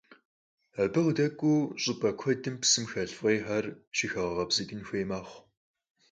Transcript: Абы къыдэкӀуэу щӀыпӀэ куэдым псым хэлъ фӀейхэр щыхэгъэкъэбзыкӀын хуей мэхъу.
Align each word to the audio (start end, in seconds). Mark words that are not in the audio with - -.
Абы 0.81 0.99
къыдэкӀуэу 1.05 1.71
щӀыпӀэ 1.81 2.11
куэдым 2.19 2.55
псым 2.61 2.85
хэлъ 2.91 3.15
фӀейхэр 3.17 3.65
щыхэгъэкъэбзыкӀын 3.95 4.81
хуей 4.87 5.05
мэхъу. 5.09 5.39